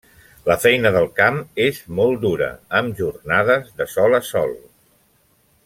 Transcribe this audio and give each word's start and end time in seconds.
La 0.45 0.55
feina 0.61 0.91
del 0.95 1.05
camp 1.19 1.37
és 1.65 1.81
molt 1.99 2.19
dura, 2.25 2.49
amb 2.81 3.03
jornades 3.03 3.71
de 3.83 3.89
sol 3.97 4.21
a 4.21 4.23
sol. 4.31 4.57